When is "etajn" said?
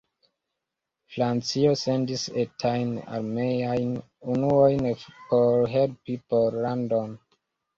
2.45-2.95